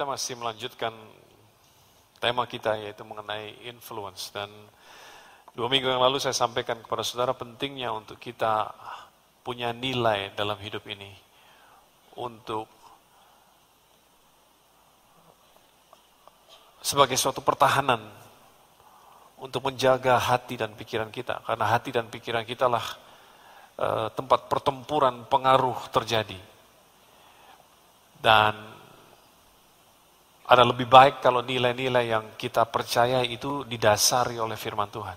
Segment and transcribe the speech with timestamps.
[0.00, 0.96] kita masih melanjutkan
[2.24, 4.32] tema kita yaitu mengenai influence.
[4.32, 4.48] Dan
[5.52, 8.72] dua minggu yang lalu saya sampaikan kepada saudara pentingnya untuk kita
[9.44, 11.12] punya nilai dalam hidup ini
[12.16, 12.64] untuk
[16.80, 18.00] sebagai suatu pertahanan
[19.36, 21.44] untuk menjaga hati dan pikiran kita.
[21.44, 22.86] Karena hati dan pikiran kita lah
[23.76, 26.40] uh, tempat pertempuran pengaruh terjadi.
[28.16, 28.79] Dan
[30.50, 35.14] ada lebih baik kalau nilai-nilai yang kita percaya itu didasari oleh firman Tuhan.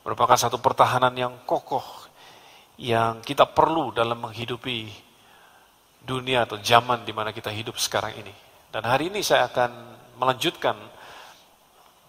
[0.00, 1.84] Merupakan satu pertahanan yang kokoh
[2.80, 4.88] yang kita perlu dalam menghidupi
[6.00, 8.32] dunia atau zaman di mana kita hidup sekarang ini.
[8.72, 9.70] Dan hari ini saya akan
[10.16, 10.76] melanjutkan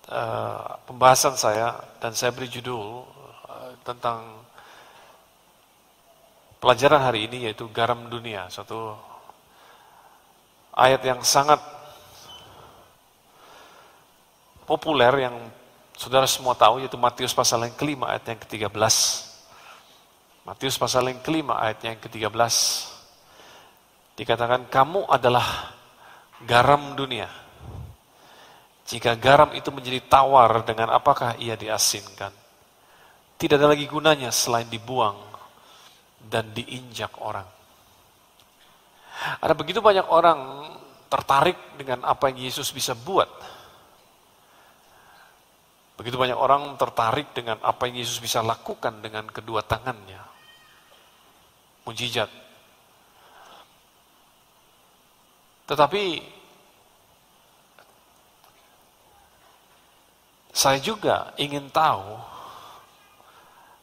[0.07, 3.03] uh, pembahasan saya dan saya beri judul
[3.43, 4.39] uh, tentang
[6.63, 8.95] pelajaran hari ini yaitu garam dunia, satu
[10.79, 11.74] ayat yang sangat
[14.65, 15.35] populer yang
[15.95, 18.75] saudara semua tahu yaitu Matius pasal yang kelima ayat yang ke-13.
[20.45, 22.53] Matius pasal yang kelima ayat yang ke-13.
[24.17, 25.73] Dikatakan kamu adalah
[26.43, 27.29] garam dunia.
[28.85, 32.29] Jika garam itu menjadi tawar dengan apakah ia diasinkan?
[33.35, 35.17] Tidak ada lagi gunanya selain dibuang
[36.21, 37.45] dan diinjak orang.
[39.41, 40.39] Ada begitu banyak orang
[41.09, 43.27] tertarik dengan apa yang Yesus bisa buat
[45.95, 50.19] Begitu banyak orang tertarik dengan apa yang Yesus bisa lakukan dengan kedua tangannya.
[51.87, 52.27] Mujizat.
[55.65, 56.03] Tetapi
[60.51, 62.19] saya juga ingin tahu,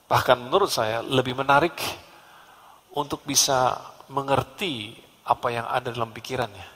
[0.06, 1.74] bahkan menurut saya lebih menarik
[2.92, 3.80] untuk bisa
[4.12, 4.92] mengerti
[5.24, 6.68] apa yang ada dalam pikirannya.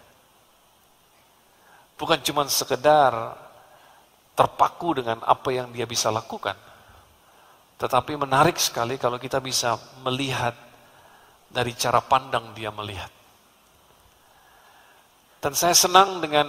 [1.97, 3.12] Bukan cuma sekedar
[4.37, 6.55] terpaku dengan apa yang dia bisa lakukan.
[7.81, 10.53] Tetapi menarik sekali kalau kita bisa melihat
[11.49, 13.09] dari cara pandang dia melihat.
[15.41, 16.49] Dan saya senang dengan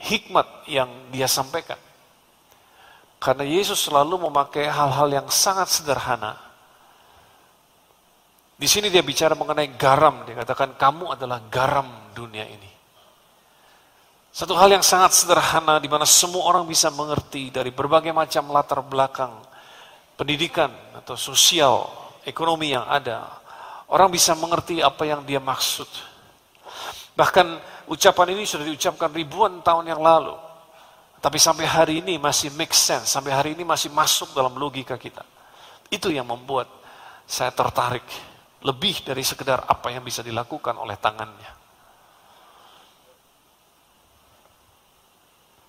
[0.00, 1.80] hikmat yang dia sampaikan.
[3.16, 6.36] Karena Yesus selalu memakai hal-hal yang sangat sederhana.
[8.56, 12.75] Di sini dia bicara mengenai garam, dia katakan kamu adalah garam dunia ini.
[14.36, 18.84] Satu hal yang sangat sederhana di mana semua orang bisa mengerti dari berbagai macam latar
[18.84, 19.32] belakang
[20.12, 21.88] pendidikan atau sosial,
[22.20, 23.24] ekonomi yang ada.
[23.88, 25.88] Orang bisa mengerti apa yang dia maksud.
[27.16, 27.46] Bahkan
[27.88, 30.36] ucapan ini sudah diucapkan ribuan tahun yang lalu.
[31.16, 35.24] Tapi sampai hari ini masih make sense, sampai hari ini masih masuk dalam logika kita.
[35.88, 36.68] Itu yang membuat
[37.24, 38.04] saya tertarik
[38.60, 41.55] lebih dari sekedar apa yang bisa dilakukan oleh tangannya.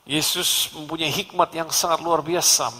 [0.07, 2.71] Yesus mempunyai hikmat yang sangat luar biasa.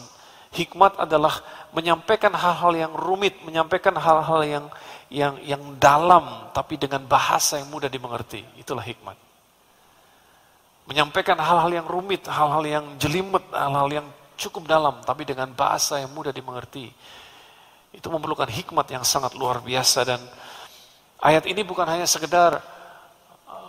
[0.55, 1.43] Hikmat adalah
[1.75, 4.65] menyampaikan hal-hal yang rumit, menyampaikan hal-hal yang
[5.11, 8.47] yang yang dalam tapi dengan bahasa yang mudah dimengerti.
[8.55, 9.19] Itulah hikmat.
[10.88, 14.07] Menyampaikan hal-hal yang rumit, hal-hal yang jelimet, hal-hal yang
[14.39, 16.88] cukup dalam tapi dengan bahasa yang mudah dimengerti.
[17.91, 20.23] Itu memerlukan hikmat yang sangat luar biasa dan
[21.19, 22.76] ayat ini bukan hanya sekedar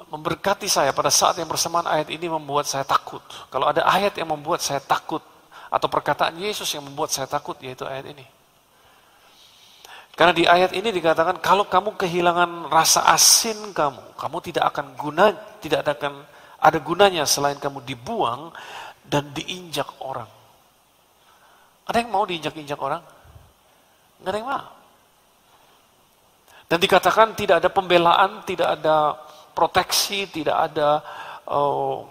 [0.08, 3.20] memberkati saya pada saat yang bersamaan ayat ini membuat saya takut.
[3.52, 5.20] Kalau ada ayat yang membuat saya takut,
[5.68, 8.24] atau perkataan Yesus yang membuat saya takut, yaitu ayat ini.
[10.16, 15.30] Karena di ayat ini dikatakan, kalau kamu kehilangan rasa asin kamu, kamu tidak akan guna,
[15.62, 16.26] tidak akan
[16.58, 18.50] ada gunanya selain kamu dibuang
[19.06, 20.26] dan diinjak orang.
[21.86, 23.00] Ada yang mau diinjak-injak orang?
[24.18, 24.66] Nggak ada yang mau.
[26.68, 29.16] Dan dikatakan tidak ada pembelaan, tidak ada
[29.58, 31.02] proteksi, tidak ada
[31.50, 32.06] uh,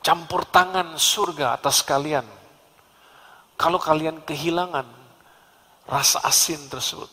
[0.00, 2.24] campur tangan surga atas kalian.
[3.60, 4.88] Kalau kalian kehilangan
[5.84, 7.12] rasa asin tersebut.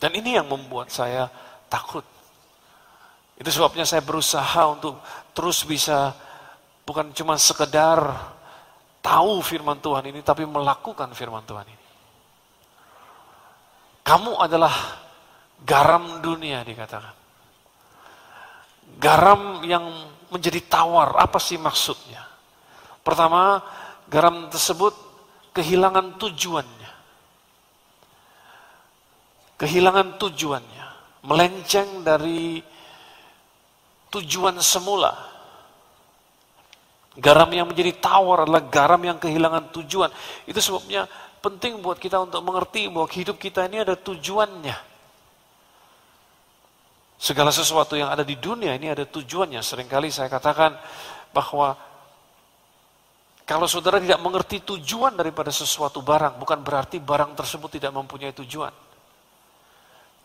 [0.00, 1.28] Dan ini yang membuat saya
[1.68, 2.08] takut.
[3.36, 4.96] Itu sebabnya saya berusaha untuk
[5.36, 6.16] terus bisa
[6.88, 8.00] bukan cuma sekedar
[9.04, 11.84] tahu firman Tuhan ini, tapi melakukan firman Tuhan ini.
[14.00, 15.03] Kamu adalah
[15.62, 17.14] Garam dunia dikatakan.
[18.98, 19.84] Garam yang
[20.34, 22.26] menjadi tawar, apa sih maksudnya?
[23.04, 23.62] Pertama,
[24.10, 24.96] garam tersebut
[25.54, 26.90] kehilangan tujuannya.
[29.54, 30.86] Kehilangan tujuannya,
[31.22, 32.58] melenceng dari
[34.10, 35.14] tujuan semula.
[37.14, 40.10] Garam yang menjadi tawar adalah garam yang kehilangan tujuan.
[40.50, 41.06] Itu sebabnya
[41.38, 44.93] penting buat kita untuk mengerti bahwa hidup kita ini ada tujuannya.
[47.24, 49.64] Segala sesuatu yang ada di dunia ini ada tujuannya.
[49.64, 50.76] Seringkali saya katakan
[51.32, 51.72] bahwa
[53.48, 58.72] kalau saudara tidak mengerti tujuan daripada sesuatu barang, bukan berarti barang tersebut tidak mempunyai tujuan.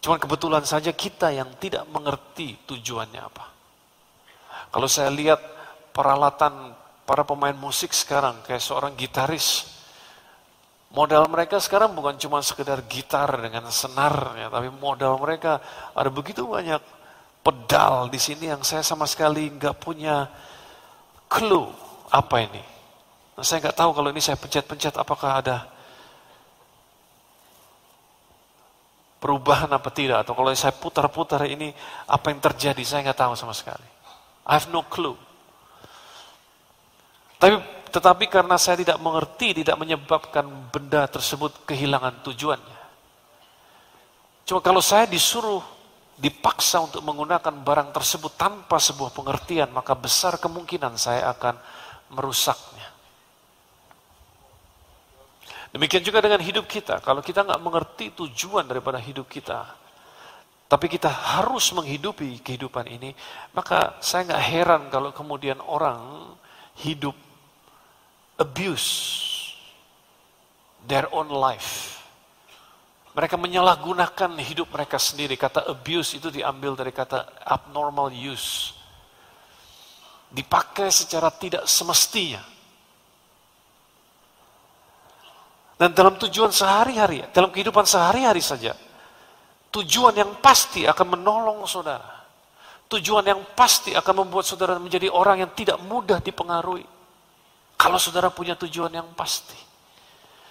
[0.03, 3.45] Cuma kebetulan saja kita yang tidak mengerti tujuannya apa.
[4.67, 5.39] Kalau saya lihat
[5.95, 6.75] peralatan
[7.07, 9.71] para pemain musik sekarang, kayak seorang gitaris,
[10.89, 15.61] Modal mereka sekarang bukan cuma sekedar gitar dengan senar, ya, tapi modal mereka
[15.93, 16.81] ada begitu banyak
[17.45, 20.25] pedal di sini yang saya sama sekali nggak punya
[21.29, 21.69] clue
[22.09, 22.63] apa ini.
[23.37, 25.69] Nah, saya nggak tahu kalau ini saya pencet-pencet apakah ada
[29.21, 31.69] perubahan apa tidak atau kalau saya putar-putar ini
[32.09, 33.85] apa yang terjadi saya nggak tahu sama sekali.
[34.49, 35.15] I have no clue.
[37.37, 42.79] Tapi tetapi karena saya tidak mengerti, tidak menyebabkan benda tersebut kehilangan tujuannya.
[44.45, 45.61] Cuma kalau saya disuruh,
[46.17, 51.55] dipaksa untuk menggunakan barang tersebut tanpa sebuah pengertian, maka besar kemungkinan saya akan
[52.13, 52.89] merusaknya.
[55.69, 56.97] Demikian juga dengan hidup kita.
[57.05, 59.69] Kalau kita nggak mengerti tujuan daripada hidup kita,
[60.65, 63.13] tapi kita harus menghidupi kehidupan ini,
[63.53, 66.33] maka saya nggak heran kalau kemudian orang
[66.81, 67.28] hidup
[68.39, 68.89] abuse
[70.87, 71.99] their own life.
[73.13, 75.35] Mereka menyalahgunakan hidup mereka sendiri.
[75.35, 78.71] Kata abuse itu diambil dari kata abnormal use.
[80.31, 82.39] Dipakai secara tidak semestinya.
[85.79, 88.75] Dan dalam tujuan sehari-hari, dalam kehidupan sehari-hari saja,
[89.71, 92.19] tujuan yang pasti akan menolong saudara.
[92.91, 96.98] Tujuan yang pasti akan membuat saudara menjadi orang yang tidak mudah dipengaruhi.
[97.79, 99.55] Kalau saudara punya tujuan yang pasti.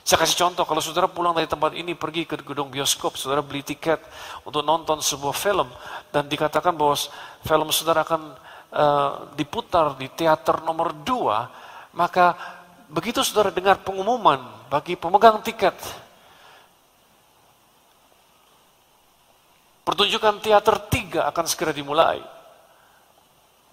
[0.01, 3.61] Saya kasih contoh, kalau saudara pulang dari tempat ini pergi ke gedung bioskop, saudara beli
[3.61, 4.01] tiket
[4.49, 5.69] untuk nonton sebuah film
[6.09, 6.97] dan dikatakan bahwa
[7.45, 8.33] film saudara akan
[8.73, 11.53] uh, diputar di teater nomor dua,
[11.93, 12.33] maka
[12.89, 14.41] begitu saudara dengar pengumuman
[14.73, 15.77] bagi pemegang tiket,
[19.85, 22.38] pertunjukan teater tiga akan segera dimulai.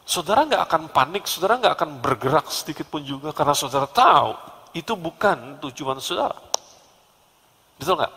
[0.05, 4.37] Saudara nggak akan panik, saudara nggak akan bergerak sedikit pun juga karena saudara tahu
[4.77, 6.37] itu bukan tujuan saudara.
[7.81, 8.13] Betul nggak?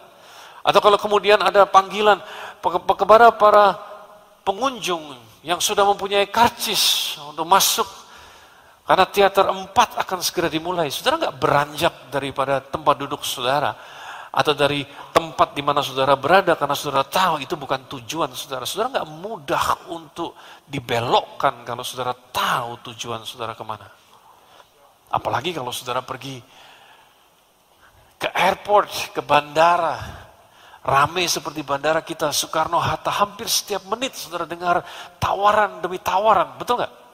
[0.68, 2.20] Atau kalau kemudian ada panggilan
[2.60, 3.80] kepada para
[4.44, 7.88] pengunjung yang sudah mempunyai karcis untuk masuk
[8.84, 10.92] karena teater empat akan segera dimulai.
[10.92, 13.72] Saudara nggak beranjak daripada tempat duduk saudara
[14.28, 18.68] atau dari tempat di mana saudara berada karena saudara tahu itu bukan tujuan saudara.
[18.68, 20.36] Saudara nggak mudah untuk
[20.68, 23.88] dibelokkan kalau saudara tahu tujuan saudara ke mana.
[25.08, 26.44] Apalagi kalau saudara pergi
[28.18, 29.96] ke airport, ke bandara,
[30.84, 34.84] rame seperti bandara kita Soekarno-Hatta, hampir setiap menit saudara dengar
[35.16, 37.07] tawaran demi tawaran, betul nggak?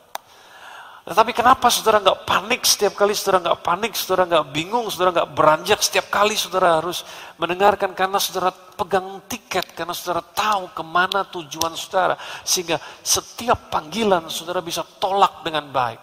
[1.04, 5.30] Tetapi kenapa saudara nggak panik setiap kali saudara nggak panik, saudara nggak bingung, saudara nggak
[5.36, 7.04] beranjak setiap kali saudara harus
[7.36, 12.16] mendengarkan karena saudara pegang tiket, karena saudara tahu ke mana tujuan saudara.
[12.40, 16.00] Sehingga setiap panggilan saudara bisa tolak dengan baik.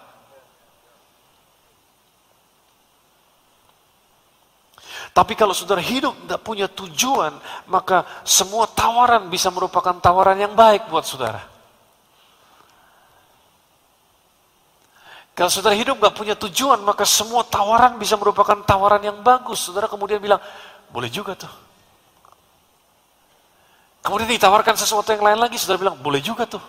[5.11, 7.35] Tapi kalau saudara hidup tidak punya tujuan,
[7.67, 11.50] maka semua tawaran bisa merupakan tawaran yang baik buat saudara.
[15.31, 19.63] Kalau saudara hidup gak punya tujuan, maka semua tawaran bisa merupakan tawaran yang bagus.
[19.63, 20.43] Saudara kemudian bilang,
[20.91, 21.51] boleh juga tuh.
[24.03, 26.61] Kemudian ditawarkan sesuatu yang lain lagi, saudara bilang, boleh juga tuh.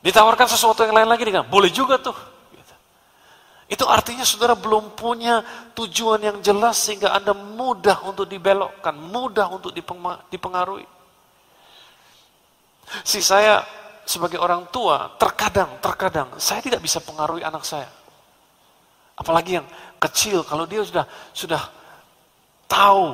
[0.00, 2.16] Ditawarkan sesuatu yang lain lagi, bilang, boleh juga tuh.
[2.54, 2.74] Gitu.
[3.76, 5.44] Itu artinya saudara belum punya
[5.76, 9.74] tujuan yang jelas sehingga Anda mudah untuk dibelokkan, mudah untuk
[10.32, 10.86] dipengaruhi.
[13.04, 13.60] Si saya
[14.08, 17.92] sebagai orang tua, terkadang, terkadang saya tidak bisa pengaruhi anak saya.
[19.12, 19.68] Apalagi yang
[20.00, 21.04] kecil, kalau dia sudah
[21.36, 21.60] sudah
[22.64, 23.12] tahu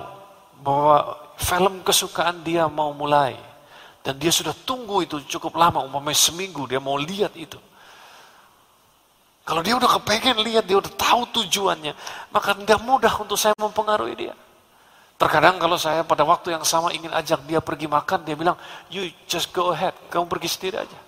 [0.63, 3.35] bahwa film kesukaan dia mau mulai,
[4.07, 7.59] dan dia sudah tunggu itu cukup lama, umpamanya seminggu dia mau lihat itu.
[9.43, 11.93] Kalau dia udah kepengen lihat, dia udah tahu tujuannya,
[12.31, 14.35] maka nggak mudah untuk saya mempengaruhi dia.
[15.25, 18.61] Terkadang kalau saya pada waktu yang sama ingin ajak dia pergi makan, dia bilang,
[18.93, 21.01] you just go ahead, kamu pergi sendiri aja.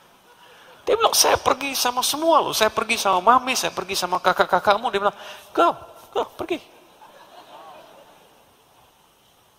[0.88, 4.88] Dia bilang, saya pergi sama semua loh, saya pergi sama mami, saya pergi sama kakak-kakakmu.
[4.88, 5.16] Dia bilang,
[5.52, 5.68] go,
[6.16, 6.64] go, pergi.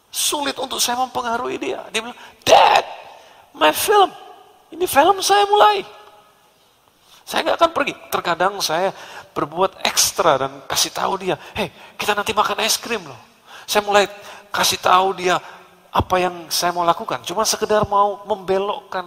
[0.10, 1.86] Sulit untuk saya mempengaruhi dia.
[1.94, 2.86] Dia bilang, Dad,
[3.54, 4.10] my film,
[4.74, 5.86] ini film saya mulai.
[7.30, 7.94] Saya nggak akan pergi.
[8.10, 8.90] Terkadang saya
[9.38, 13.22] berbuat ekstra dan kasih tahu dia, hey, kita nanti makan es krim loh.
[13.68, 14.08] Saya mulai
[14.52, 15.38] kasih tahu dia
[15.92, 17.24] apa yang saya mau lakukan.
[17.26, 19.06] Cuma sekedar mau membelokkan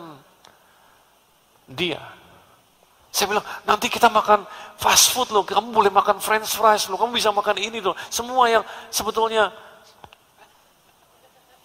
[1.71, 2.03] dia.
[3.11, 4.47] Saya bilang, nanti kita makan
[4.79, 7.95] fast food loh, kamu boleh makan french fries loh, kamu bisa makan ini loh.
[8.07, 9.51] Semua yang sebetulnya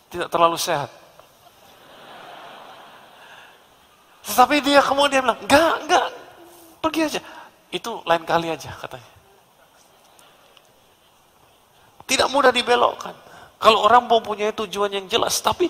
[0.09, 0.89] tidak terlalu sehat.
[4.25, 6.05] Tetapi dia kemudian bilang, enggak, enggak,
[6.81, 7.21] pergi aja.
[7.69, 9.11] Itu lain kali aja katanya.
[12.09, 13.24] Tidak mudah dibelokkan.
[13.65, 15.65] Kalau orang mau punya tujuan yang jelas, tapi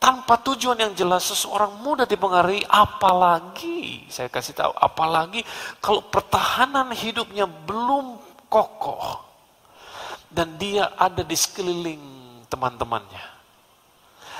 [0.00, 5.40] tanpa tujuan yang jelas seseorang mudah dipengaruhi apalagi saya kasih tahu apalagi
[5.80, 8.20] kalau pertahanan hidupnya belum
[8.52, 9.24] kokoh
[10.28, 12.04] dan dia ada di sekeliling
[12.48, 13.36] teman-temannya.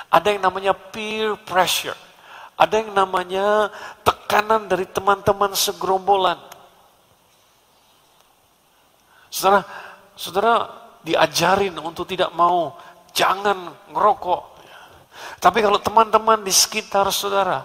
[0.09, 1.97] Ada yang namanya peer pressure
[2.54, 3.71] ada yang namanya
[4.06, 6.38] tekanan dari teman-teman segerombolan.
[9.26, 9.66] Saudara
[10.14, 10.54] saudara
[11.04, 12.75] diajarin untuk tidak mau
[13.12, 14.54] jangan ngerokok
[15.38, 17.62] tapi kalau teman-teman di sekitar saudara,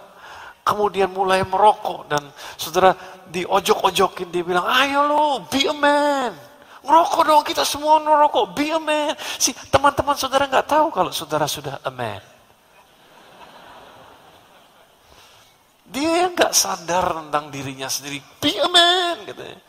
[0.62, 2.24] kemudian mulai merokok dan
[2.60, 2.94] saudara
[3.30, 6.34] diojok-ojokin, dia bilang, ayo lo, be a man.
[6.80, 9.14] Ngerokok dong, kita semua ngerokok, be a man.
[9.18, 12.22] Si teman-teman saudara nggak tahu kalau saudara sudah a man.
[15.90, 19.26] Dia nggak sadar tentang dirinya sendiri, be a man.
[19.26, 19.69] Katanya.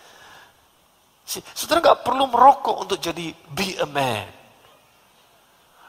[1.55, 4.27] Saudara nggak perlu merokok untuk jadi be a man.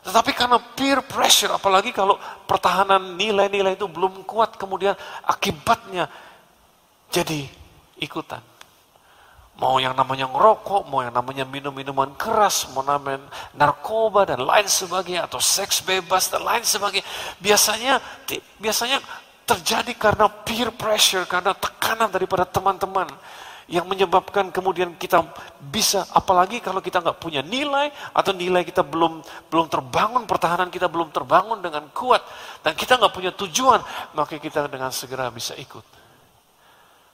[0.01, 6.09] Tetapi karena peer pressure, apalagi kalau pertahanan nilai-nilai itu belum kuat, kemudian akibatnya
[7.13, 7.45] jadi
[8.01, 8.41] ikutan.
[9.61, 15.29] Mau yang namanya ngerokok, mau yang namanya minum-minuman keras, mau namanya narkoba dan lain sebagainya,
[15.29, 17.05] atau seks bebas dan lain sebagainya.
[17.37, 18.01] Biasanya,
[18.57, 18.97] biasanya
[19.45, 23.05] terjadi karena peer pressure, karena tekanan daripada teman-teman
[23.71, 25.23] yang menyebabkan kemudian kita
[25.71, 30.91] bisa apalagi kalau kita nggak punya nilai atau nilai kita belum belum terbangun pertahanan kita
[30.91, 32.19] belum terbangun dengan kuat
[32.67, 33.79] dan kita nggak punya tujuan
[34.11, 35.87] maka kita dengan segera bisa ikut.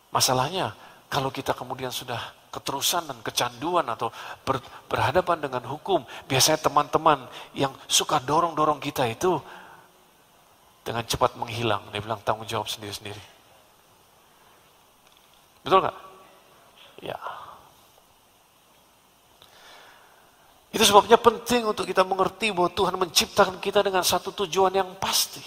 [0.10, 0.74] Masalahnya
[1.14, 2.18] kalau kita kemudian sudah
[2.50, 4.10] keterusan dan kecanduan atau
[4.42, 4.58] ber,
[4.90, 7.22] berhadapan dengan hukum biasanya teman-teman
[7.54, 9.38] yang suka dorong-dorong kita itu
[10.82, 11.86] dengan cepat menghilang.
[11.94, 13.22] Dia bilang tanggung jawab sendiri-sendiri.
[15.62, 16.07] Betul nggak
[17.02, 17.20] Ya.
[20.74, 25.42] Itu sebabnya penting untuk kita mengerti bahwa Tuhan menciptakan kita dengan satu tujuan yang pasti.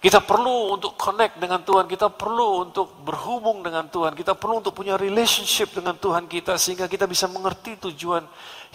[0.00, 4.72] Kita perlu untuk connect dengan Tuhan, kita perlu untuk berhubung dengan Tuhan, kita perlu untuk
[4.72, 8.24] punya relationship dengan Tuhan kita sehingga kita bisa mengerti tujuan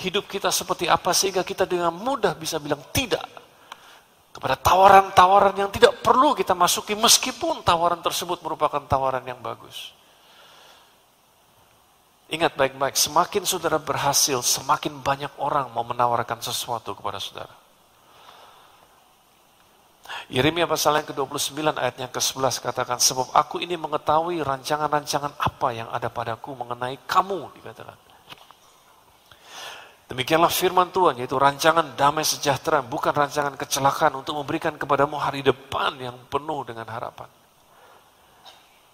[0.06, 3.26] hidup kita seperti apa sehingga kita dengan mudah bisa bilang tidak
[4.38, 9.95] kepada tawaran-tawaran yang tidak perlu kita masuki meskipun tawaran tersebut merupakan tawaran yang bagus.
[12.26, 17.54] Ingat baik-baik, semakin saudara berhasil, semakin banyak orang mau menawarkan sesuatu kepada saudara.
[20.26, 25.86] Yeremia pasal yang ke-29 ayat yang ke-11 katakan, Sebab aku ini mengetahui rancangan-rancangan apa yang
[25.94, 27.98] ada padaku mengenai kamu, dikatakan.
[30.10, 35.98] Demikianlah firman Tuhan, yaitu rancangan damai sejahtera, bukan rancangan kecelakaan untuk memberikan kepadamu hari depan
[36.02, 37.30] yang penuh dengan harapan.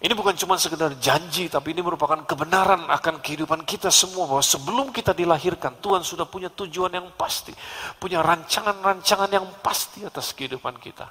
[0.01, 4.25] Ini bukan cuma sekedar janji, tapi ini merupakan kebenaran akan kehidupan kita semua.
[4.25, 7.53] Bahwa sebelum kita dilahirkan, Tuhan sudah punya tujuan yang pasti.
[8.01, 11.05] Punya rancangan-rancangan yang pasti atas kehidupan kita.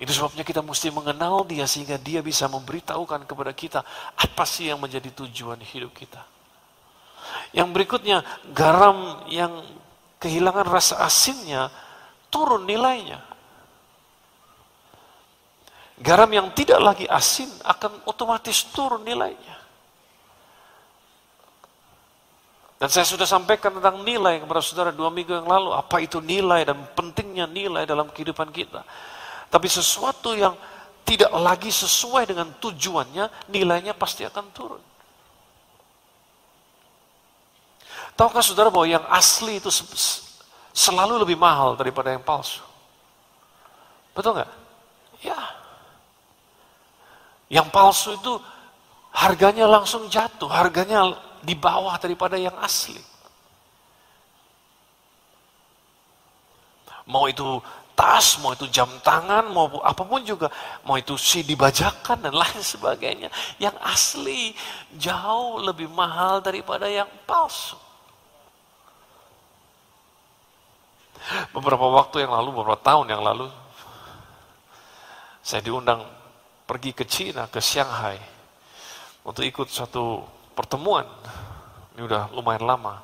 [0.00, 3.84] Itu sebabnya kita mesti mengenal dia sehingga dia bisa memberitahukan kepada kita
[4.16, 6.24] apa sih yang menjadi tujuan hidup kita.
[7.52, 8.24] Yang berikutnya,
[8.56, 9.60] garam yang
[10.16, 11.68] kehilangan rasa asinnya
[12.32, 13.29] turun nilainya.
[16.00, 19.60] Garam yang tidak lagi asin akan otomatis turun nilainya.
[22.80, 25.76] Dan saya sudah sampaikan tentang nilai kepada saudara dua minggu yang lalu.
[25.76, 28.80] Apa itu nilai dan pentingnya nilai dalam kehidupan kita.
[29.52, 30.56] Tapi sesuatu yang
[31.04, 34.82] tidak lagi sesuai dengan tujuannya, nilainya pasti akan turun.
[38.16, 39.68] Tahukah saudara bahwa yang asli itu
[40.72, 42.64] selalu lebih mahal daripada yang palsu?
[44.16, 44.59] Betul nggak?
[47.50, 47.60] Ya.
[47.60, 48.38] Yang palsu itu
[49.10, 53.02] harganya langsung jatuh, harganya di bawah daripada yang asli.
[57.10, 57.58] Mau itu
[57.98, 60.46] tas, mau itu jam tangan, mau apa pun juga,
[60.86, 63.34] mau itu si dibajakan dan lain sebagainya.
[63.58, 64.54] Yang asli
[64.94, 67.74] jauh lebih mahal daripada yang palsu.
[71.50, 73.50] Beberapa waktu yang lalu, beberapa tahun yang lalu,
[75.42, 76.19] saya diundang
[76.70, 78.14] pergi ke Cina, ke Shanghai
[79.26, 80.22] untuk ikut satu
[80.54, 81.02] pertemuan.
[81.98, 83.02] Ini udah lumayan lama.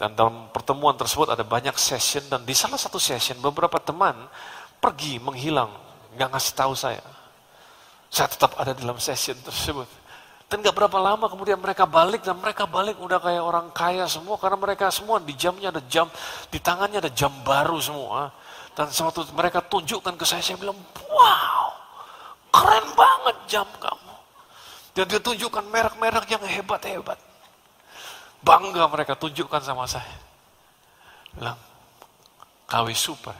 [0.00, 4.16] Dan dalam pertemuan tersebut ada banyak session dan di salah satu session beberapa teman
[4.80, 5.70] pergi, menghilang,
[6.16, 7.04] nggak ngasih tahu saya.
[8.08, 9.86] Saya tetap ada dalam session tersebut.
[10.44, 14.36] Dan gak berapa lama kemudian mereka balik dan mereka balik udah kayak orang kaya semua
[14.36, 16.06] karena mereka semua di jamnya ada jam,
[16.52, 18.30] di tangannya ada jam baru semua.
[18.74, 20.76] Dan suatu mereka tunjukkan ke saya, saya bilang,
[21.08, 21.63] wow,
[22.54, 24.14] keren banget jam kamu.
[24.94, 27.18] Dan dia tunjukkan merek-merek yang hebat-hebat.
[28.46, 30.14] Bangga mereka tunjukkan sama saya.
[31.34, 31.58] Bilang,
[32.70, 33.34] KW super.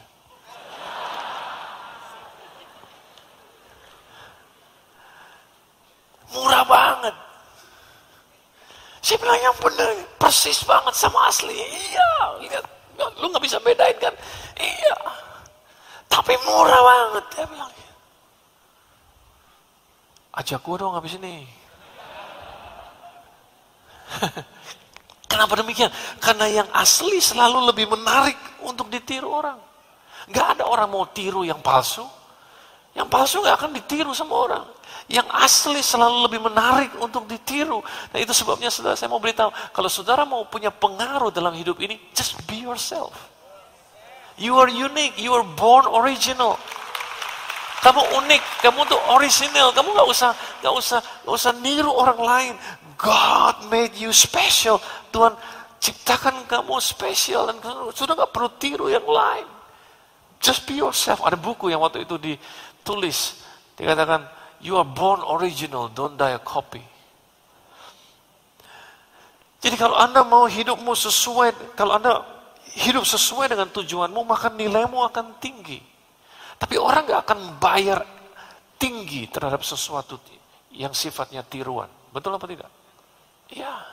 [6.35, 7.15] Murah banget.
[8.99, 11.55] Saya bilang yang benar, persis banget sama asli.
[11.55, 12.11] Iya,
[12.43, 12.65] lihat.
[13.23, 14.15] Lu nggak bisa bedain kan?
[14.59, 14.97] Iya.
[16.11, 17.84] Tapi murah banget, dia bilang.
[20.35, 21.47] Ajak gue dong habis ini.
[25.31, 25.91] Kenapa demikian?
[26.19, 29.59] Karena yang asli selalu lebih menarik untuk ditiru orang.
[30.31, 32.03] Gak ada orang mau tiru yang palsu.
[32.95, 34.67] Yang palsu gak akan ditiru sama orang.
[35.07, 37.83] Yang asli selalu lebih menarik untuk ditiru.
[37.85, 42.01] Nah itu sebabnya saudara saya mau beritahu, kalau saudara mau punya pengaruh dalam hidup ini,
[42.17, 43.13] just be yourself.
[44.35, 46.59] You are unique, you are born original.
[47.85, 50.31] Kamu unik, kamu tuh original, kamu gak usah
[50.65, 52.55] gak usah gak usah niru orang lain.
[52.97, 54.81] God made you special.
[55.13, 55.37] Tuhan
[55.85, 57.61] ciptakan kamu spesial dan
[57.93, 59.45] sudah gak perlu tiru yang lain.
[60.41, 61.21] Just be yourself.
[61.21, 63.45] Ada buku yang waktu itu ditulis,
[63.77, 64.25] dikatakan
[64.65, 66.81] You are born original, don't die a copy.
[69.61, 72.25] Jadi kalau Anda mau hidupmu sesuai, kalau Anda
[72.73, 75.85] hidup sesuai dengan tujuanmu, maka nilaimu akan tinggi.
[76.65, 78.01] Tapi orang gak akan bayar
[78.81, 80.17] tinggi terhadap sesuatu
[80.73, 81.93] yang sifatnya tiruan.
[82.09, 82.73] Betul apa tidak?
[83.53, 83.85] Iya.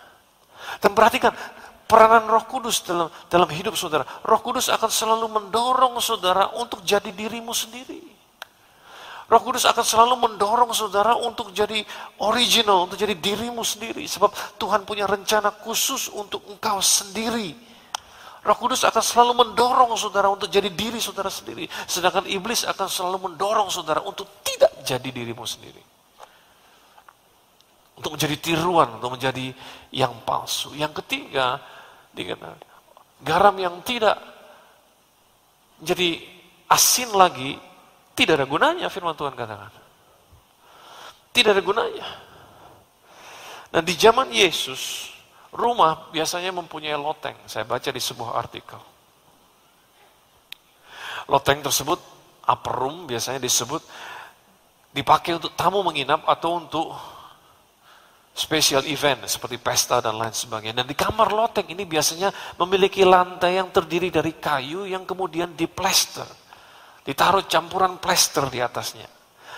[0.79, 1.35] Dan perhatikan,
[1.83, 4.07] peranan roh kudus dalam, dalam hidup saudara.
[4.23, 8.23] Roh kudus akan selalu mendorong saudara untuk jadi dirimu sendiri.
[9.31, 11.87] Roh Kudus akan selalu mendorong saudara untuk jadi
[12.19, 14.03] original, untuk jadi dirimu sendiri.
[14.03, 14.27] Sebab
[14.59, 17.55] Tuhan punya rencana khusus untuk engkau sendiri.
[18.41, 21.69] Roh Kudus akan selalu mendorong saudara untuk jadi diri saudara sendiri.
[21.85, 25.83] Sedangkan iblis akan selalu mendorong saudara untuk tidak jadi dirimu sendiri.
[28.01, 29.53] Untuk menjadi tiruan, untuk menjadi
[29.93, 30.73] yang palsu.
[30.73, 31.61] Yang ketiga,
[32.17, 32.57] dikatakan,
[33.21, 34.17] garam yang tidak
[35.77, 36.25] menjadi
[36.65, 37.61] asin lagi
[38.17, 39.69] tidak ada gunanya firman Tuhan katakan.
[41.29, 42.07] Tidak ada gunanya.
[43.71, 45.10] Dan di zaman Yesus,
[45.51, 47.35] rumah biasanya mempunyai loteng.
[47.45, 48.79] Saya baca di sebuah artikel.
[51.27, 51.99] Loteng tersebut,
[52.47, 53.83] upper room biasanya disebut,
[54.91, 56.91] dipakai untuk tamu menginap atau untuk
[58.31, 60.83] special event seperti pesta dan lain sebagainya.
[60.83, 66.25] Dan di kamar loteng ini biasanya memiliki lantai yang terdiri dari kayu yang kemudian diplester.
[67.03, 69.09] Ditaruh campuran plester di atasnya.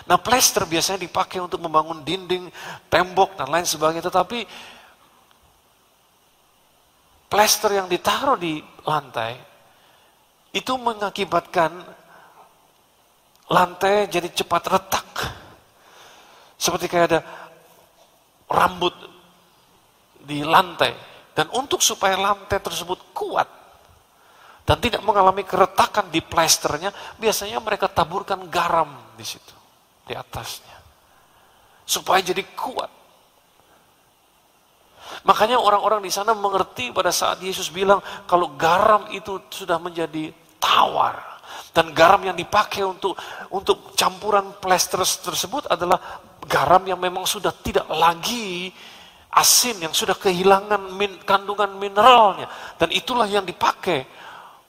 [0.04, 2.50] Nah plester biasanya dipakai untuk membangun dinding,
[2.92, 4.04] tembok, dan lain sebagainya.
[4.04, 4.40] Tetapi
[7.34, 9.34] plester yang ditaruh di lantai,
[10.54, 11.74] itu mengakibatkan
[13.50, 15.10] lantai jadi cepat retak.
[16.62, 17.20] Seperti kayak ada
[18.46, 18.94] rambut
[20.22, 20.94] di lantai.
[21.34, 23.50] Dan untuk supaya lantai tersebut kuat,
[24.62, 29.58] dan tidak mengalami keretakan di plesternya, biasanya mereka taburkan garam di situ,
[30.06, 30.78] di atasnya.
[31.82, 33.03] Supaya jadi kuat.
[35.22, 41.34] Makanya orang-orang di sana mengerti pada saat Yesus bilang kalau garam itu sudah menjadi tawar
[41.74, 43.18] dan garam yang dipakai untuk
[43.50, 48.70] untuk campuran plester tersebut adalah garam yang memang sudah tidak lagi
[49.34, 52.46] asin yang sudah kehilangan min, kandungan mineralnya.
[52.78, 54.06] Dan itulah yang dipakai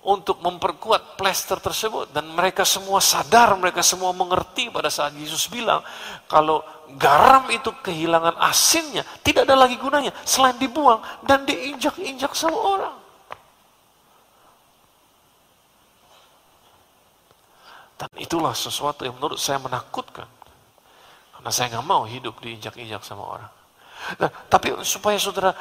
[0.05, 5.81] untuk memperkuat plester tersebut dan mereka semua sadar, mereka semua mengerti pada saat Yesus bilang
[6.29, 6.61] kalau
[7.01, 12.97] garam itu kehilangan asinnya, tidak ada lagi gunanya selain dibuang dan diinjak-injak sama orang.
[17.97, 20.29] Dan itulah sesuatu yang menurut saya menakutkan.
[21.33, 23.51] Karena saya nggak mau hidup diinjak-injak sama orang.
[24.21, 25.57] Nah, tapi supaya saudara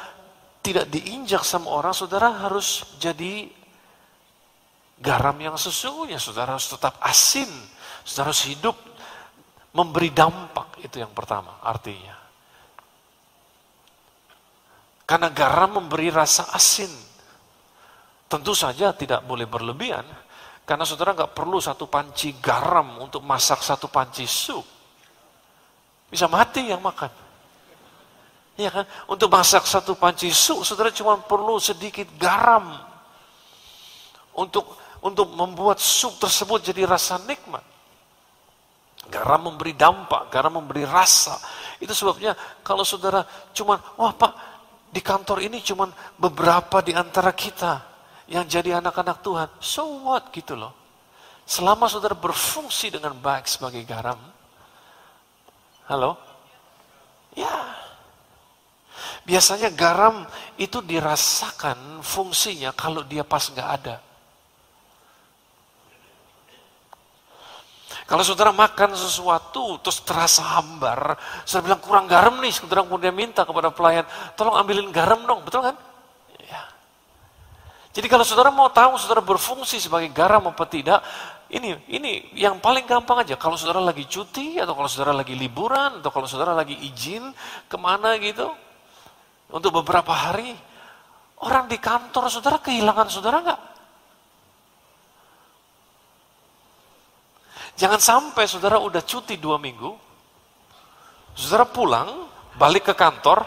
[0.60, 3.63] tidak diinjak sama orang, saudara harus jadi
[4.98, 6.18] garam yang sesungguhnya.
[6.22, 7.48] Saudara harus tetap asin.
[8.04, 8.76] Saudara harus hidup
[9.74, 10.78] memberi dampak.
[10.82, 12.14] Itu yang pertama artinya.
[15.04, 16.90] Karena garam memberi rasa asin.
[18.24, 20.04] Tentu saja tidak boleh berlebihan.
[20.64, 24.64] Karena saudara nggak perlu satu panci garam untuk masak satu panci sup.
[26.08, 27.12] Bisa mati yang makan.
[28.56, 28.84] Iya kan?
[29.10, 32.70] Untuk masak satu panci sup, saudara cuma perlu sedikit garam.
[34.34, 37.60] Untuk untuk membuat sup tersebut jadi rasa nikmat.
[39.12, 41.36] Garam memberi dampak, garam memberi rasa.
[41.76, 42.32] Itu sebabnya
[42.64, 43.20] kalau saudara
[43.52, 44.32] cuman, wah pak,
[44.88, 47.84] di kantor ini cuman beberapa di antara kita
[48.32, 49.48] yang jadi anak-anak Tuhan.
[49.60, 50.72] So what gitu loh.
[51.44, 54.16] Selama saudara berfungsi dengan baik sebagai garam.
[55.84, 56.16] Halo?
[57.36, 57.76] Ya.
[59.28, 60.24] Biasanya garam
[60.56, 64.13] itu dirasakan fungsinya kalau dia pas nggak ada.
[68.04, 71.16] Kalau saudara makan sesuatu terus terasa hambar,
[71.48, 74.04] saudara bilang kurang garam nih, saudara kemudian minta kepada pelayan,
[74.36, 75.72] tolong ambilin garam dong, betul kan?
[76.36, 76.68] Ya.
[77.96, 81.00] Jadi kalau saudara mau tahu saudara berfungsi sebagai garam apa tidak,
[81.48, 83.40] ini ini yang paling gampang aja.
[83.40, 87.32] Kalau saudara lagi cuti atau kalau saudara lagi liburan atau kalau saudara lagi izin
[87.72, 88.52] ke mana gitu
[89.48, 90.52] untuk beberapa hari,
[91.40, 93.60] orang di kantor saudara kehilangan saudara nggak?
[97.74, 99.90] Jangan sampai saudara udah cuti dua minggu,
[101.34, 103.42] saudara pulang, balik ke kantor,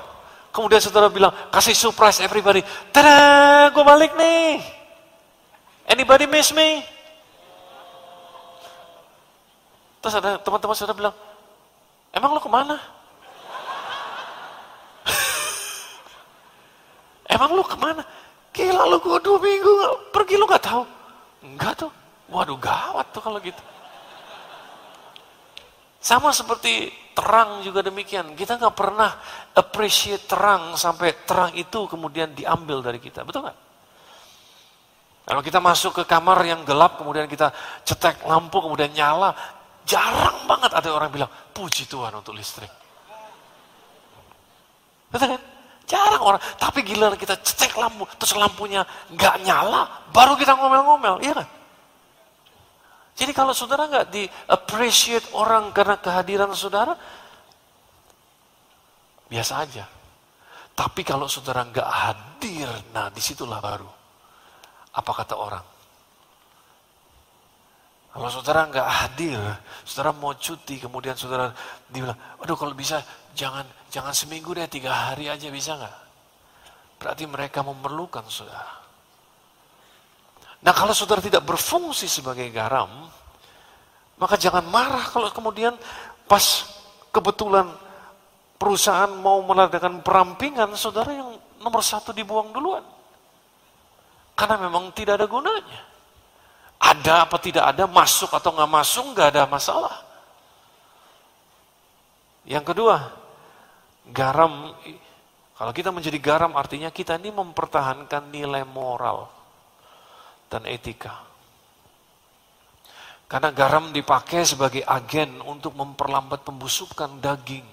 [0.51, 2.59] kemudian saudara bilang, kasih surprise everybody,
[2.91, 4.59] tada, gue balik nih.
[5.87, 6.83] Anybody miss me?
[10.03, 11.15] Terus ada teman-teman saudara bilang,
[12.11, 12.75] emang lo ke mana?
[17.31, 18.03] emang lo ke mana?
[18.51, 19.71] Gila lo gue dua minggu
[20.11, 20.83] pergi lo gak tahu?
[21.47, 21.91] Enggak tuh.
[22.27, 23.76] Waduh gawat tuh kalau gitu.
[25.97, 28.37] Sama seperti terang juga demikian.
[28.37, 29.09] Kita nggak pernah
[29.57, 33.25] appreciate terang sampai terang itu kemudian diambil dari kita.
[33.25, 33.57] Betul nggak?
[35.27, 37.51] Kalau kita masuk ke kamar yang gelap, kemudian kita
[37.83, 39.35] cetek lampu, kemudian nyala,
[39.83, 42.71] jarang banget ada orang bilang, puji Tuhan untuk listrik.
[45.11, 45.41] Betul kan?
[45.83, 46.41] Jarang orang.
[46.55, 51.47] Tapi gila kita cetek lampu, terus lampunya nggak nyala, baru kita ngomel-ngomel, iya kan?
[53.17, 56.93] Jadi kalau saudara nggak di appreciate orang karena kehadiran saudara,
[59.25, 59.85] biasa aja.
[60.77, 63.89] Tapi kalau saudara nggak hadir, nah di situlah baru.
[64.93, 65.65] Apa kata orang?
[68.13, 69.41] Kalau saudara nggak hadir,
[69.81, 71.53] saudara mau cuti, kemudian saudara
[71.89, 73.01] dibilang, aduh kalau bisa
[73.33, 75.97] jangan jangan seminggu deh, tiga hari aja bisa nggak?
[77.01, 78.86] Berarti mereka memerlukan saudara.
[80.57, 82.89] Nah kalau saudara tidak berfungsi sebagai garam,
[84.17, 85.77] maka jangan marah kalau kemudian
[86.25, 86.65] pas
[87.13, 87.69] kebetulan
[88.57, 92.81] perusahaan mau mengadakan perampingan, saudara yang nomor satu dibuang duluan.
[94.33, 95.81] Karena memang tidak ada gunanya.
[96.77, 99.95] Ada apa tidak ada, masuk atau nggak masuk, nggak ada masalah.
[102.45, 102.97] Yang kedua,
[104.13, 104.73] garam,
[105.57, 109.36] kalau kita menjadi garam artinya kita ini mempertahankan nilai moral
[110.47, 111.27] dan etika.
[113.27, 117.67] Karena garam dipakai sebagai agen untuk memperlambat pembusukan daging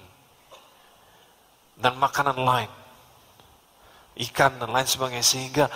[1.78, 2.72] dan makanan lain.
[4.18, 5.22] Ikan dan lain sebagainya.
[5.22, 5.70] Sehingga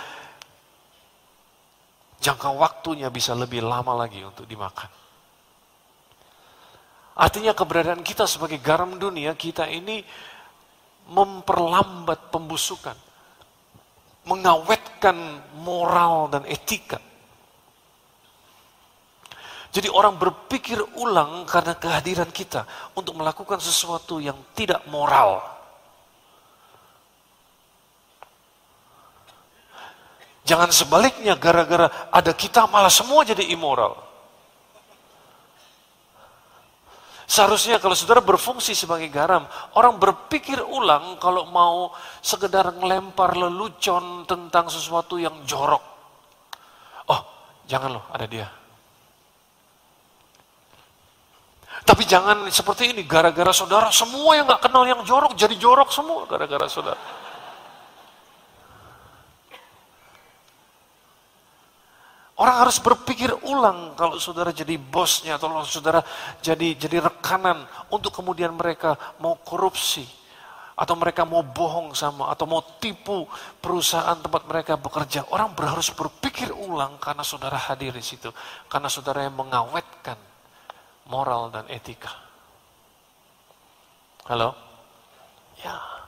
[2.19, 4.91] jangka waktunya bisa lebih lama lagi untuk dimakan.
[7.19, 10.03] Artinya keberadaan kita sebagai garam dunia, kita ini
[11.07, 12.95] memperlambat pembusukan
[14.99, 15.17] mengawetkan
[15.63, 16.99] moral dan etika.
[19.69, 22.65] Jadi orang berpikir ulang karena kehadiran kita
[22.97, 25.39] untuk melakukan sesuatu yang tidak moral.
[30.41, 34.08] Jangan sebaliknya gara-gara ada kita malah semua jadi immoral.
[37.29, 39.45] Seharusnya kalau saudara berfungsi sebagai garam,
[39.77, 41.93] orang berpikir ulang kalau mau
[42.25, 45.85] sekedar ngelempar lelucon tentang sesuatu yang jorok.
[47.05, 47.21] Oh,
[47.69, 48.49] jangan loh, ada dia.
[51.85, 56.25] Tapi jangan seperti ini, gara-gara saudara semua yang gak kenal yang jorok jadi jorok semua
[56.25, 56.97] gara-gara saudara.
[62.39, 65.99] Orang harus berpikir ulang kalau saudara jadi bosnya atau kalau saudara
[66.39, 70.07] jadi jadi rekanan untuk kemudian mereka mau korupsi
[70.79, 73.27] atau mereka mau bohong sama atau mau tipu
[73.59, 75.27] perusahaan tempat mereka bekerja.
[75.35, 78.31] Orang harus berpikir ulang karena saudara hadir di situ,
[78.71, 80.15] karena saudara yang mengawetkan
[81.11, 82.15] moral dan etika.
[84.31, 84.55] Halo?
[85.59, 85.98] Ya.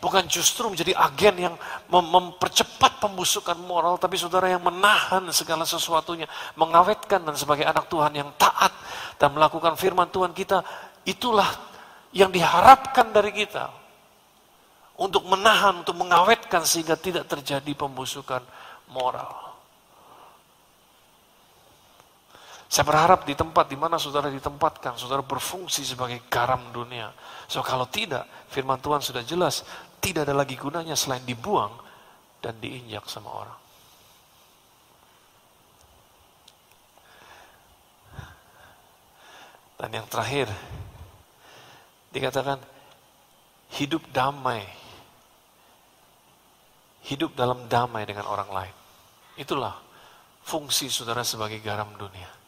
[0.00, 1.54] Bukan justru menjadi agen yang
[1.92, 6.24] mem mempercepat pembusukan moral, tapi saudara yang menahan segala sesuatunya,
[6.56, 8.72] mengawetkan dan sebagai anak Tuhan yang taat
[9.20, 10.64] dan melakukan firman Tuhan kita,
[11.04, 11.48] itulah
[12.16, 13.68] yang diharapkan dari kita.
[15.00, 18.44] Untuk menahan, untuk mengawetkan sehingga tidak terjadi pembusukan
[18.92, 19.39] moral.
[22.70, 27.10] Saya berharap di tempat di mana saudara ditempatkan, saudara berfungsi sebagai garam dunia.
[27.50, 29.66] So kalau tidak, firman Tuhan sudah jelas,
[29.98, 31.74] tidak ada lagi gunanya selain dibuang
[32.38, 33.58] dan diinjak sama orang.
[39.74, 40.46] Dan yang terakhir,
[42.14, 42.62] dikatakan
[43.82, 44.62] hidup damai.
[47.02, 48.74] Hidup dalam damai dengan orang lain.
[49.34, 49.74] Itulah
[50.46, 52.39] fungsi saudara sebagai garam dunia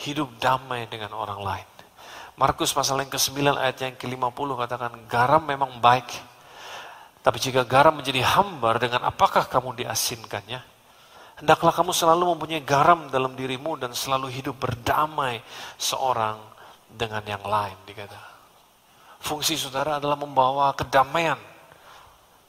[0.00, 1.68] hidup damai dengan orang lain.
[2.34, 6.10] Markus pasal yang ke-9 ayat yang ke-50 katakan, garam memang baik.
[7.22, 10.60] Tapi jika garam menjadi hambar, dengan apakah kamu diasinkannya?
[11.38, 15.42] Hendaklah kamu selalu mempunyai garam dalam dirimu dan selalu hidup berdamai
[15.78, 16.38] seorang
[16.90, 17.74] dengan yang lain.
[17.86, 18.18] Dikata.
[19.18, 21.38] Fungsi saudara adalah membawa kedamaian,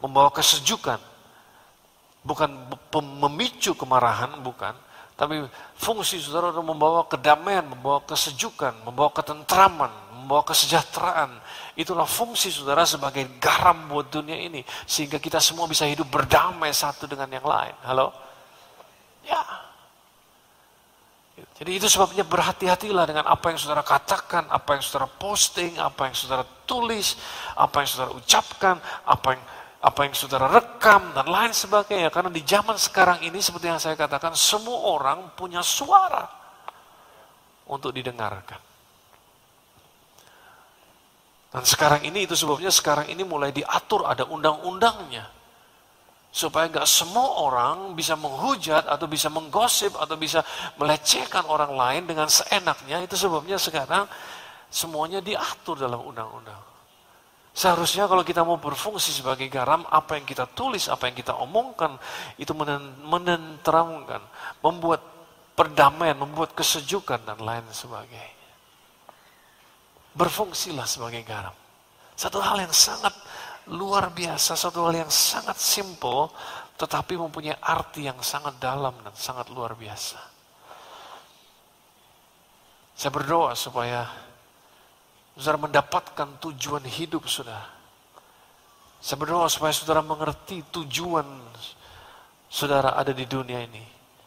[0.02, 1.02] membawa kesejukan.
[2.26, 2.50] Bukan
[3.22, 4.74] memicu kemarahan, bukan
[5.16, 5.40] tapi
[5.80, 11.32] fungsi saudara membawa kedamaian, membawa kesejukan, membawa ketentraman, membawa kesejahteraan.
[11.80, 14.60] Itulah fungsi saudara sebagai garam buat dunia ini.
[14.84, 17.76] Sehingga kita semua bisa hidup berdamai satu dengan yang lain.
[17.88, 18.12] Halo?
[19.24, 19.40] Ya.
[21.56, 26.16] Jadi itu sebabnya berhati-hatilah dengan apa yang saudara katakan, apa yang saudara posting, apa yang
[26.16, 27.16] saudara tulis,
[27.56, 28.76] apa yang saudara ucapkan,
[29.08, 29.44] apa yang
[29.86, 32.10] apa yang saudara rekam, dan lain sebagainya.
[32.10, 36.26] Karena di zaman sekarang ini, seperti yang saya katakan, semua orang punya suara
[37.70, 38.58] untuk didengarkan.
[41.54, 45.30] Dan sekarang ini, itu sebabnya sekarang ini mulai diatur, ada undang-undangnya.
[46.34, 50.42] Supaya nggak semua orang bisa menghujat, atau bisa menggosip, atau bisa
[50.82, 53.06] melecehkan orang lain dengan seenaknya.
[53.06, 54.10] Itu sebabnya sekarang
[54.74, 56.75] semuanya diatur dalam undang-undang.
[57.56, 61.96] Seharusnya kalau kita mau berfungsi sebagai garam, apa yang kita tulis, apa yang kita omongkan,
[62.36, 64.20] itu menenteramkan,
[64.60, 65.00] membuat
[65.56, 68.52] perdamaian, membuat kesejukan, dan lain sebagainya.
[70.12, 71.56] Berfungsilah sebagai garam.
[72.20, 73.16] Satu hal yang sangat
[73.72, 76.36] luar biasa, satu hal yang sangat simple,
[76.76, 80.20] tetapi mempunyai arti yang sangat dalam dan sangat luar biasa.
[83.00, 84.08] Saya berdoa supaya
[85.36, 87.68] saudara mendapatkan tujuan hidup saudara.
[89.04, 91.28] Saya berdoa supaya saudara mengerti tujuan
[92.48, 93.84] saudara ada di dunia ini.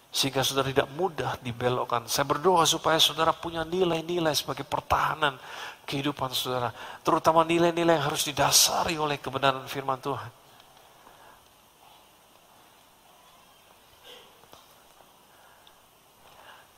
[0.09, 2.05] Sehingga saudara tidak mudah dibelokkan.
[2.09, 5.37] Saya berdoa supaya saudara punya nilai-nilai sebagai pertahanan
[5.89, 6.73] kehidupan saudara.
[7.01, 10.33] Terutama nilai-nilai yang harus didasari oleh kebenaran firman Tuhan.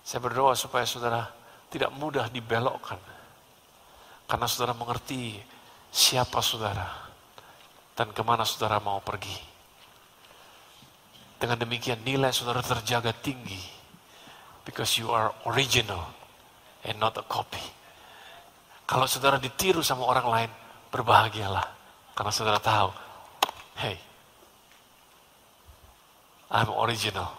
[0.07, 1.31] Saya berdoa supaya saudara
[1.71, 2.99] tidak mudah dibelokkan
[4.31, 5.43] karena saudara mengerti
[5.91, 6.87] siapa saudara
[7.99, 9.35] dan ke mana saudara mau pergi.
[11.35, 13.59] Dengan demikian nilai saudara terjaga tinggi.
[14.63, 16.15] Because you are original
[16.87, 17.65] and not a copy.
[18.87, 20.51] Kalau saudara ditiru sama orang lain,
[20.95, 21.67] berbahagialah.
[22.15, 22.93] Karena saudara tahu,
[23.83, 23.97] hey,
[26.55, 27.35] I'm original.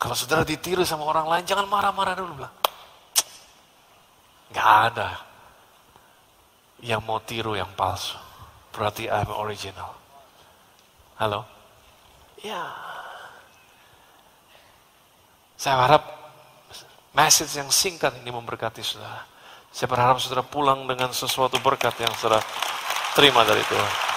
[0.00, 2.40] Kalau saudara ditiru sama orang lain, jangan marah-marah dulu.
[2.40, 2.54] Bilang,
[4.54, 5.25] Gak ada
[6.84, 8.16] yang mau tiru yang palsu.
[8.72, 9.96] Berarti I'm original.
[11.16, 11.48] Halo?
[12.44, 12.68] Ya.
[15.56, 16.04] Saya harap
[17.16, 19.24] message yang singkat ini memberkati saudara.
[19.72, 22.44] Saya berharap saudara pulang dengan sesuatu berkat yang saudara
[23.16, 24.15] terima dari Tuhan.